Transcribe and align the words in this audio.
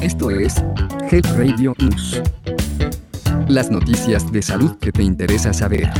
Esto 0.00 0.30
es 0.30 0.56
Health 1.10 1.36
Radio 1.36 1.74
News. 1.78 2.20
Las 3.48 3.70
noticias 3.70 4.30
de 4.32 4.42
salud 4.42 4.76
que 4.78 4.92
te 4.92 5.02
interesa 5.02 5.52
saber. 5.52 5.90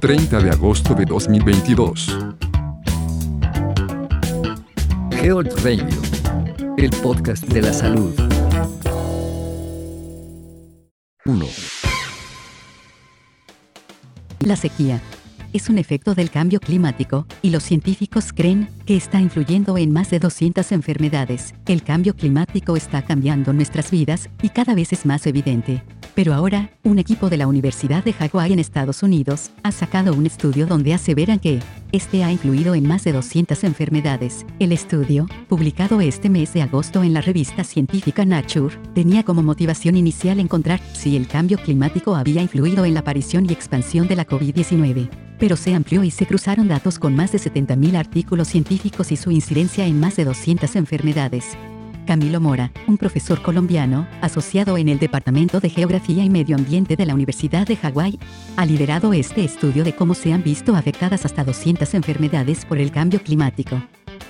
30 0.00 0.40
de 0.40 0.50
agosto 0.50 0.94
de 0.94 1.04
2022. 1.04 2.18
Health 5.12 5.64
Radio, 5.64 5.86
el 6.76 6.90
podcast 7.02 7.44
de 7.44 7.62
la 7.62 7.72
salud. 7.72 8.12
1. 11.24 11.46
La 14.40 14.56
sequía 14.56 15.00
es 15.52 15.68
un 15.68 15.78
efecto 15.78 16.14
del 16.14 16.30
cambio 16.30 16.60
climático, 16.60 17.26
y 17.42 17.50
los 17.50 17.62
científicos 17.62 18.32
creen 18.32 18.68
que 18.86 18.96
está 18.96 19.20
influyendo 19.20 19.78
en 19.78 19.92
más 19.92 20.10
de 20.10 20.18
200 20.18 20.72
enfermedades. 20.72 21.54
El 21.66 21.82
cambio 21.82 22.14
climático 22.14 22.76
está 22.76 23.02
cambiando 23.02 23.52
nuestras 23.52 23.90
vidas, 23.90 24.28
y 24.42 24.48
cada 24.48 24.74
vez 24.74 24.92
es 24.92 25.06
más 25.06 25.26
evidente. 25.26 25.82
Pero 26.14 26.34
ahora, 26.34 26.70
un 26.82 26.98
equipo 26.98 27.30
de 27.30 27.38
la 27.38 27.46
Universidad 27.46 28.04
de 28.04 28.12
Hawái 28.12 28.52
en 28.52 28.58
Estados 28.58 29.02
Unidos 29.02 29.50
ha 29.62 29.72
sacado 29.72 30.12
un 30.12 30.26
estudio 30.26 30.66
donde 30.66 30.92
aseveran 30.92 31.38
que 31.38 31.60
este 31.90 32.22
ha 32.22 32.30
influido 32.30 32.74
en 32.74 32.86
más 32.86 33.04
de 33.04 33.12
200 33.12 33.64
enfermedades. 33.64 34.44
El 34.58 34.72
estudio, 34.72 35.26
publicado 35.48 36.00
este 36.00 36.28
mes 36.28 36.52
de 36.52 36.62
agosto 36.62 37.02
en 37.02 37.14
la 37.14 37.22
revista 37.22 37.64
científica 37.64 38.24
Nature, 38.24 38.76
tenía 38.94 39.22
como 39.22 39.42
motivación 39.42 39.96
inicial 39.96 40.38
encontrar 40.38 40.80
si 40.92 41.16
el 41.16 41.26
cambio 41.26 41.58
climático 41.58 42.14
había 42.14 42.42
influido 42.42 42.84
en 42.84 42.94
la 42.94 43.00
aparición 43.00 43.46
y 43.48 43.52
expansión 43.52 44.06
de 44.06 44.16
la 44.16 44.26
COVID-19 44.26 45.31
pero 45.42 45.56
se 45.56 45.74
amplió 45.74 46.04
y 46.04 46.12
se 46.12 46.24
cruzaron 46.24 46.68
datos 46.68 47.00
con 47.00 47.16
más 47.16 47.32
de 47.32 47.38
70.000 47.38 47.96
artículos 47.96 48.46
científicos 48.46 49.10
y 49.10 49.16
su 49.16 49.32
incidencia 49.32 49.84
en 49.86 49.98
más 49.98 50.14
de 50.14 50.24
200 50.24 50.76
enfermedades. 50.76 51.56
Camilo 52.06 52.40
Mora, 52.40 52.70
un 52.86 52.96
profesor 52.96 53.42
colombiano, 53.42 54.06
asociado 54.20 54.78
en 54.78 54.88
el 54.88 55.00
Departamento 55.00 55.58
de 55.58 55.68
Geografía 55.68 56.22
y 56.22 56.30
Medio 56.30 56.54
Ambiente 56.54 56.94
de 56.94 57.06
la 57.06 57.14
Universidad 57.14 57.66
de 57.66 57.74
Hawái, 57.74 58.20
ha 58.56 58.64
liderado 58.66 59.12
este 59.14 59.42
estudio 59.42 59.82
de 59.82 59.96
cómo 59.96 60.14
se 60.14 60.32
han 60.32 60.44
visto 60.44 60.76
afectadas 60.76 61.24
hasta 61.24 61.42
200 61.42 61.92
enfermedades 61.94 62.64
por 62.64 62.78
el 62.78 62.92
cambio 62.92 63.20
climático. 63.20 63.82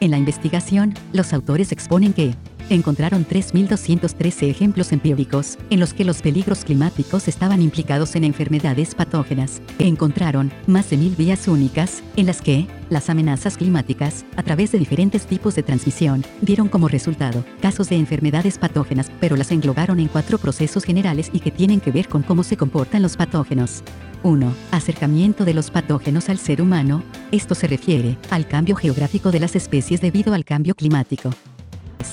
En 0.00 0.10
la 0.10 0.18
investigación, 0.18 0.92
los 1.14 1.32
autores 1.32 1.72
exponen 1.72 2.12
que, 2.12 2.34
encontraron 2.70 3.26
3.213 3.26 4.50
ejemplos 4.50 4.92
empíricos 4.92 5.58
en 5.70 5.80
los 5.80 5.94
que 5.94 6.04
los 6.04 6.22
peligros 6.22 6.64
climáticos 6.64 7.28
estaban 7.28 7.62
implicados 7.62 8.14
en 8.16 8.24
enfermedades 8.24 8.94
patógenas. 8.94 9.62
Encontraron 9.78 10.52
más 10.66 10.90
de 10.90 10.96
mil 10.96 11.14
vías 11.16 11.48
únicas 11.48 12.02
en 12.16 12.26
las 12.26 12.42
que 12.42 12.66
las 12.90 13.10
amenazas 13.10 13.56
climáticas, 13.56 14.24
a 14.36 14.42
través 14.42 14.72
de 14.72 14.78
diferentes 14.78 15.26
tipos 15.26 15.54
de 15.54 15.62
transmisión, 15.62 16.24
dieron 16.40 16.68
como 16.68 16.88
resultado 16.88 17.44
casos 17.60 17.88
de 17.88 17.96
enfermedades 17.96 18.58
patógenas, 18.58 19.10
pero 19.20 19.36
las 19.36 19.50
englobaron 19.50 20.00
en 20.00 20.08
cuatro 20.08 20.38
procesos 20.38 20.84
generales 20.84 21.30
y 21.32 21.40
que 21.40 21.50
tienen 21.50 21.80
que 21.80 21.92
ver 21.92 22.08
con 22.08 22.22
cómo 22.22 22.42
se 22.42 22.56
comportan 22.56 23.02
los 23.02 23.16
patógenos. 23.16 23.82
1. 24.22 24.52
Acercamiento 24.72 25.44
de 25.44 25.54
los 25.54 25.70
patógenos 25.70 26.28
al 26.28 26.38
ser 26.38 26.60
humano. 26.60 27.02
Esto 27.30 27.54
se 27.54 27.66
refiere 27.66 28.16
al 28.30 28.48
cambio 28.48 28.74
geográfico 28.74 29.30
de 29.30 29.40
las 29.40 29.54
especies 29.54 30.00
debido 30.00 30.34
al 30.34 30.44
cambio 30.44 30.74
climático. 30.74 31.30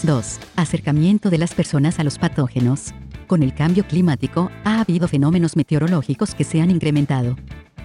2. 0.04 0.40
Acercamiento 0.56 1.30
de 1.30 1.38
las 1.38 1.54
personas 1.54 2.00
a 2.00 2.04
los 2.04 2.18
patógenos. 2.18 2.94
Con 3.28 3.44
el 3.44 3.54
cambio 3.54 3.86
climático, 3.88 4.52
ha 4.64 4.82
habido 4.82 5.08
fenómenos 5.08 5.56
meteorológicos 5.56 6.36
que 6.36 6.44
se 6.44 6.62
han 6.62 6.72
incrementado. 6.72 7.36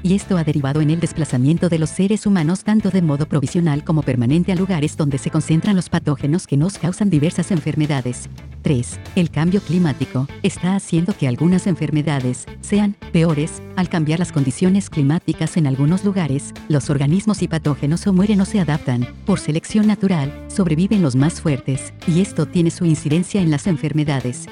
Y 0.03 0.15
esto 0.15 0.37
ha 0.37 0.45
derivado 0.45 0.81
en 0.81 0.91
el 0.91 1.01
desplazamiento 1.01 1.69
de 1.69 1.79
los 1.79 1.91
seres 1.91 2.27
humanos 2.27 2.65
tanto 2.65 2.91
de 2.91 3.03
modo 3.03 3.27
provisional 3.27 3.85
como 3.85 4.03
permanente 4.03 4.53
a 4.53 4.57
lugares 4.57 4.97
donde 4.97 5.19
se 5.19 5.31
concentran 5.31 5.77
los 5.77 5.89
patógenos 5.89 6.47
que 6.47 6.57
nos 6.57 6.79
causan 6.79 7.11
diversas 7.11 7.51
enfermedades. 7.51 8.29
3. 8.63 9.01
El 9.17 9.31
cambio 9.31 9.61
climático 9.61 10.27
está 10.43 10.75
haciendo 10.75 11.17
que 11.17 11.29
algunas 11.29 11.67
enfermedades 11.67 12.47
sean 12.61 12.97
peores. 13.13 13.63
Al 13.77 13.89
cambiar 13.89 14.19
las 14.19 14.33
condiciones 14.33 14.91
climáticas 14.91 15.57
en 15.57 15.67
algunos 15.67 16.05
lugares, 16.05 16.53
los 16.69 16.91
organismos 16.91 17.43
y 17.43 17.49
patógenos 17.49 18.07
o 18.07 18.13
mueren 18.13 18.41
o 18.41 18.45
se 18.45 18.61
adaptan. 18.61 19.07
Por 19.27 19.39
selección 19.39 19.87
natural, 19.87 20.33
sobreviven 20.49 21.03
los 21.03 21.17
más 21.17 21.41
fuertes, 21.41 21.93
y 22.07 22.21
esto 22.21 22.47
tiene 22.47 22.71
su 22.71 22.85
incidencia 22.85 23.41
en 23.41 23.51
las 23.51 23.67
enfermedades. 23.67 24.47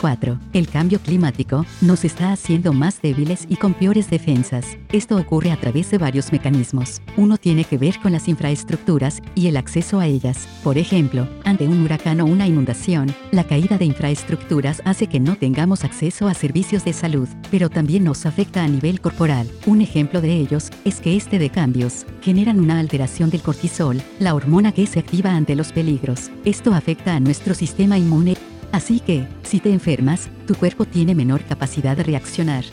4. 0.00 0.38
El 0.52 0.68
cambio 0.68 1.00
climático 1.00 1.66
nos 1.80 2.04
está 2.04 2.32
haciendo 2.32 2.72
más 2.72 3.00
débiles 3.02 3.46
y 3.48 3.56
con 3.56 3.74
peores 3.74 4.10
defensas. 4.10 4.66
Esto 4.92 5.16
ocurre 5.16 5.50
a 5.50 5.56
través 5.56 5.90
de 5.90 5.98
varios 5.98 6.32
mecanismos. 6.32 7.00
Uno 7.16 7.36
tiene 7.38 7.64
que 7.64 7.78
ver 7.78 7.98
con 8.00 8.12
las 8.12 8.28
infraestructuras 8.28 9.22
y 9.34 9.46
el 9.46 9.56
acceso 9.56 10.00
a 10.00 10.06
ellas. 10.06 10.48
Por 10.62 10.78
ejemplo, 10.78 11.28
ante 11.44 11.66
un 11.68 11.82
huracán 11.82 12.20
o 12.20 12.26
una 12.26 12.46
inundación, 12.46 13.14
la 13.30 13.44
caída 13.44 13.78
de 13.78 13.84
infraestructuras 13.84 14.82
hace 14.84 15.06
que 15.06 15.20
no 15.20 15.36
tengamos 15.36 15.84
acceso 15.84 16.28
a 16.28 16.34
servicios 16.34 16.84
de 16.84 16.92
salud, 16.92 17.28
pero 17.50 17.68
también 17.68 18.04
nos 18.04 18.26
afecta 18.26 18.64
a 18.64 18.68
nivel 18.68 19.00
corporal. 19.00 19.50
Un 19.66 19.80
ejemplo 19.80 20.20
de 20.20 20.34
ellos 20.34 20.70
es 20.84 21.00
que 21.00 21.16
este 21.16 21.38
de 21.38 21.50
cambios 21.50 22.06
generan 22.22 22.60
una 22.60 22.78
alteración 22.78 23.30
del 23.30 23.42
cortisol, 23.42 24.00
la 24.18 24.34
hormona 24.34 24.72
que 24.72 24.86
se 24.86 24.98
activa 24.98 25.34
ante 25.34 25.56
los 25.56 25.72
peligros. 25.72 26.30
Esto 26.44 26.74
afecta 26.74 27.14
a 27.14 27.20
nuestro 27.20 27.54
sistema 27.54 27.98
inmune 27.98 28.36
Así 28.72 29.00
que, 29.00 29.26
si 29.42 29.60
te 29.60 29.72
enfermas, 29.72 30.28
tu 30.46 30.54
cuerpo 30.54 30.84
tiene 30.84 31.14
menor 31.14 31.42
capacidad 31.42 31.96
de 31.96 32.04
reaccionar. 32.04 32.64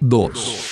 2. 0.00 0.70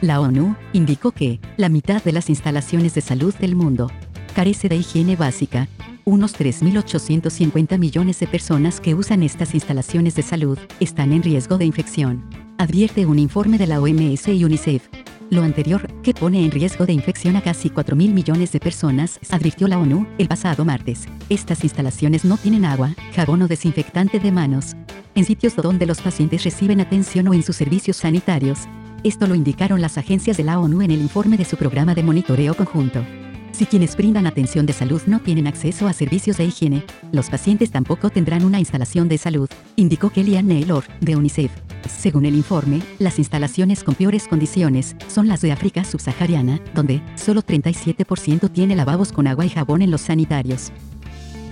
La 0.00 0.20
ONU 0.20 0.56
indicó 0.72 1.12
que 1.12 1.40
la 1.56 1.68
mitad 1.68 2.02
de 2.02 2.12
las 2.12 2.28
instalaciones 2.28 2.94
de 2.94 3.00
salud 3.00 3.34
del 3.34 3.56
mundo 3.56 3.90
carece 4.34 4.68
de 4.68 4.76
higiene 4.76 5.16
básica. 5.16 5.68
Unos 6.04 6.38
3.850 6.38 7.78
millones 7.78 8.20
de 8.20 8.26
personas 8.26 8.80
que 8.80 8.94
usan 8.94 9.22
estas 9.22 9.54
instalaciones 9.54 10.14
de 10.14 10.22
salud 10.22 10.58
están 10.80 11.12
en 11.12 11.22
riesgo 11.22 11.56
de 11.56 11.64
infección. 11.64 12.28
Advierte 12.58 13.06
un 13.06 13.18
informe 13.18 13.56
de 13.56 13.66
la 13.66 13.80
OMS 13.80 14.28
y 14.28 14.44
UNICEF. 14.44 14.88
Lo 15.34 15.42
anterior, 15.42 15.92
que 16.04 16.14
pone 16.14 16.44
en 16.44 16.52
riesgo 16.52 16.86
de 16.86 16.92
infección 16.92 17.34
a 17.34 17.42
casi 17.42 17.68
4 17.68 17.96
mil 17.96 18.14
millones 18.14 18.52
de 18.52 18.60
personas, 18.60 19.18
advirtió 19.30 19.66
la 19.66 19.80
ONU 19.80 20.06
el 20.16 20.28
pasado 20.28 20.64
martes. 20.64 21.08
Estas 21.28 21.64
instalaciones 21.64 22.24
no 22.24 22.36
tienen 22.36 22.64
agua, 22.64 22.94
jabón 23.16 23.42
o 23.42 23.48
desinfectante 23.48 24.20
de 24.20 24.30
manos. 24.30 24.76
En 25.16 25.24
sitios 25.24 25.56
donde 25.56 25.86
los 25.86 26.00
pacientes 26.00 26.44
reciben 26.44 26.80
atención 26.80 27.26
o 27.26 27.34
en 27.34 27.42
sus 27.42 27.56
servicios 27.56 27.96
sanitarios. 27.96 28.60
Esto 29.02 29.26
lo 29.26 29.34
indicaron 29.34 29.80
las 29.80 29.98
agencias 29.98 30.36
de 30.36 30.44
la 30.44 30.60
ONU 30.60 30.82
en 30.82 30.92
el 30.92 31.00
informe 31.00 31.36
de 31.36 31.44
su 31.44 31.56
programa 31.56 31.96
de 31.96 32.04
monitoreo 32.04 32.54
conjunto. 32.54 33.04
Si 33.50 33.66
quienes 33.66 33.96
brindan 33.96 34.28
atención 34.28 34.66
de 34.66 34.72
salud 34.72 35.02
no 35.06 35.18
tienen 35.18 35.48
acceso 35.48 35.88
a 35.88 35.92
servicios 35.92 36.36
de 36.36 36.44
higiene, 36.44 36.84
los 37.10 37.28
pacientes 37.28 37.72
tampoco 37.72 38.08
tendrán 38.08 38.44
una 38.44 38.60
instalación 38.60 39.08
de 39.08 39.18
salud, 39.18 39.48
indicó 39.74 40.10
Kellyanne 40.10 40.54
Naylor, 40.54 40.84
de 41.00 41.16
UNICEF. 41.16 41.50
Según 41.88 42.26
el 42.26 42.34
informe, 42.34 42.82
las 42.98 43.18
instalaciones 43.18 43.84
con 43.84 43.94
peores 43.94 44.28
condiciones 44.28 44.96
son 45.08 45.28
las 45.28 45.40
de 45.40 45.52
África 45.52 45.84
subsahariana, 45.84 46.60
donde 46.74 47.02
solo 47.16 47.42
37% 47.42 48.50
tiene 48.52 48.76
lavabos 48.76 49.12
con 49.12 49.26
agua 49.26 49.46
y 49.46 49.50
jabón 49.50 49.82
en 49.82 49.90
los 49.90 50.02
sanitarios. 50.02 50.72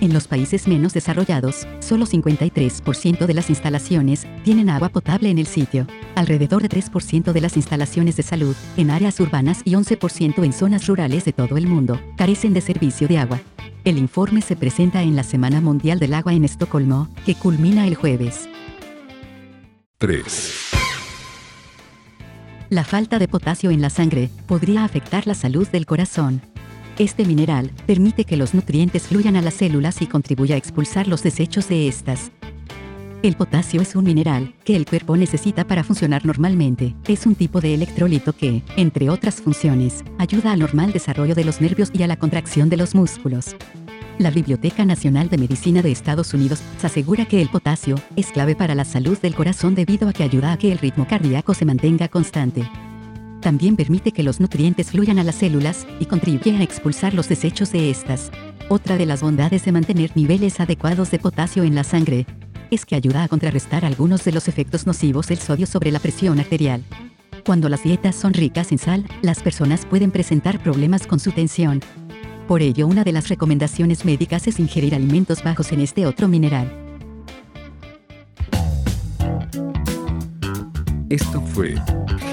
En 0.01 0.11
los 0.11 0.27
países 0.27 0.67
menos 0.67 0.93
desarrollados, 0.93 1.65
solo 1.79 2.05
53% 2.05 3.25
de 3.25 3.33
las 3.33 3.49
instalaciones 3.49 4.27
tienen 4.43 4.69
agua 4.69 4.89
potable 4.89 5.29
en 5.29 5.37
el 5.37 5.47
sitio. 5.47 5.87
Alrededor 6.15 6.61
de 6.61 6.69
3% 6.69 7.31
de 7.31 7.41
las 7.41 7.55
instalaciones 7.55 8.17
de 8.17 8.23
salud, 8.23 8.55
en 8.75 8.91
áreas 8.91 9.19
urbanas 9.21 9.61
y 9.63 9.75
11% 9.75 10.43
en 10.43 10.51
zonas 10.51 10.87
rurales 10.87 11.23
de 11.23 11.31
todo 11.31 11.55
el 11.55 11.67
mundo, 11.67 12.01
carecen 12.17 12.53
de 12.53 12.59
servicio 12.59 13.07
de 13.07 13.17
agua. 13.17 13.39
El 13.85 13.97
informe 13.97 14.41
se 14.41 14.55
presenta 14.55 15.03
en 15.03 15.15
la 15.15 15.23
Semana 15.23 15.61
Mundial 15.61 15.99
del 15.99 16.13
Agua 16.13 16.33
en 16.33 16.43
Estocolmo, 16.43 17.07
que 17.25 17.35
culmina 17.35 17.87
el 17.87 17.95
jueves. 17.95 18.49
3. 20.03 20.25
La 22.69 22.83
falta 22.83 23.19
de 23.19 23.29
potasio 23.29 23.71
en 23.71 23.79
la 23.79 23.89
sangre 23.89 24.29
podría 24.47 24.83
afectar 24.83 25.27
la 25.27 25.33
salud 25.33 25.65
del 25.69 25.85
corazón. 25.85 26.41
Este 26.99 27.23
mineral 27.23 27.71
permite 27.87 28.25
que 28.25 28.35
los 28.35 28.53
nutrientes 28.53 29.03
fluyan 29.03 29.37
a 29.37 29.41
las 29.41 29.53
células 29.53 30.01
y 30.01 30.07
contribuya 30.07 30.55
a 30.55 30.57
expulsar 30.57 31.07
los 31.07 31.23
desechos 31.23 31.69
de 31.69 31.87
estas. 31.87 32.31
El 33.21 33.37
potasio 33.37 33.81
es 33.81 33.95
un 33.95 34.03
mineral 34.03 34.53
que 34.65 34.75
el 34.75 34.85
cuerpo 34.85 35.15
necesita 35.15 35.65
para 35.65 35.85
funcionar 35.85 36.25
normalmente. 36.25 36.93
Es 37.07 37.25
un 37.25 37.35
tipo 37.35 37.61
de 37.61 37.73
electrolito 37.73 38.33
que, 38.33 38.61
entre 38.75 39.09
otras 39.09 39.35
funciones, 39.35 40.03
ayuda 40.17 40.51
al 40.51 40.59
normal 40.59 40.91
desarrollo 40.91 41.33
de 41.33 41.45
los 41.45 41.61
nervios 41.61 41.91
y 41.93 42.03
a 42.03 42.07
la 42.07 42.17
contracción 42.17 42.67
de 42.67 42.75
los 42.75 42.93
músculos. 42.93 43.55
La 44.19 44.29
Biblioteca 44.29 44.85
Nacional 44.85 45.27
de 45.29 45.39
Medicina 45.39 45.81
de 45.81 45.91
Estados 45.91 46.33
Unidos 46.35 46.61
asegura 46.83 47.25
que 47.25 47.41
el 47.41 47.49
potasio 47.49 47.95
es 48.15 48.27
clave 48.27 48.55
para 48.55 48.75
la 48.75 48.85
salud 48.85 49.17
del 49.17 49.33
corazón 49.33 49.73
debido 49.73 50.07
a 50.07 50.13
que 50.13 50.23
ayuda 50.23 50.51
a 50.51 50.57
que 50.57 50.71
el 50.71 50.77
ritmo 50.77 51.07
cardíaco 51.07 51.55
se 51.55 51.65
mantenga 51.65 52.07
constante. 52.07 52.69
También 53.41 53.75
permite 53.75 54.11
que 54.11 54.23
los 54.23 54.39
nutrientes 54.39 54.91
fluyan 54.91 55.17
a 55.17 55.23
las 55.23 55.35
células 55.35 55.87
y 55.99 56.05
contribuye 56.05 56.55
a 56.55 56.61
expulsar 56.61 57.13
los 57.13 57.27
desechos 57.27 57.71
de 57.71 57.89
estas. 57.89 58.31
Otra 58.69 58.97
de 58.97 59.07
las 59.07 59.21
bondades 59.21 59.65
de 59.65 59.71
mantener 59.71 60.11
niveles 60.15 60.59
adecuados 60.59 61.09
de 61.09 61.19
potasio 61.19 61.63
en 61.63 61.75
la 61.75 61.83
sangre 61.83 62.27
es 62.69 62.85
que 62.85 62.95
ayuda 62.95 63.23
a 63.23 63.27
contrarrestar 63.27 63.83
algunos 63.83 64.23
de 64.23 64.31
los 64.31 64.47
efectos 64.47 64.85
nocivos 64.85 65.27
del 65.27 65.39
sodio 65.39 65.65
sobre 65.65 65.91
la 65.91 65.99
presión 65.99 66.39
arterial. 66.39 66.83
Cuando 67.45 67.67
las 67.67 67.83
dietas 67.83 68.15
son 68.15 68.33
ricas 68.33 68.71
en 68.71 68.77
sal, 68.77 69.05
las 69.21 69.41
personas 69.41 69.85
pueden 69.85 70.11
presentar 70.11 70.63
problemas 70.63 71.05
con 71.05 71.19
su 71.19 71.31
tensión. 71.31 71.81
Por 72.47 72.61
ello, 72.61 72.87
una 72.87 73.03
de 73.03 73.13
las 73.13 73.29
recomendaciones 73.29 74.03
médicas 74.03 74.47
es 74.47 74.59
ingerir 74.59 74.93
alimentos 74.95 75.43
bajos 75.43 75.71
en 75.71 75.79
este 75.79 76.05
otro 76.05 76.27
mineral. 76.27 76.71
Esto 81.09 81.41
fue 81.41 81.75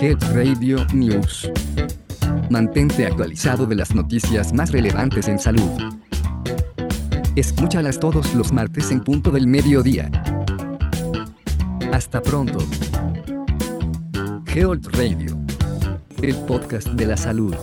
Health 0.00 0.22
Radio 0.34 0.84
News. 0.92 1.50
Mantente 2.50 3.06
actualizado 3.06 3.66
de 3.66 3.76
las 3.76 3.94
noticias 3.94 4.52
más 4.52 4.72
relevantes 4.72 5.28
en 5.28 5.38
salud. 5.38 5.70
Escúchalas 7.36 8.00
todos 8.00 8.34
los 8.34 8.52
martes 8.52 8.90
en 8.90 9.00
punto 9.02 9.30
del 9.30 9.46
mediodía. 9.46 10.10
Hasta 11.92 12.20
pronto. 12.20 12.58
Health 14.46 14.86
Radio. 14.96 15.38
El 16.20 16.34
podcast 16.46 16.88
de 16.88 17.06
la 17.06 17.16
salud. 17.16 17.54